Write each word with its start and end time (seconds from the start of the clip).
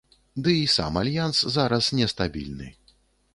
Дый 0.45 0.55
і 0.61 0.69
сам 0.75 0.97
альянс 1.01 1.43
зараз 1.57 1.91
не 2.01 2.09
стабільны. 2.15 2.73